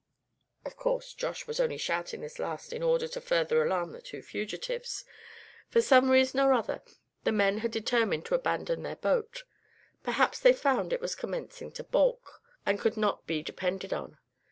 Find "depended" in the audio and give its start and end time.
13.43-13.93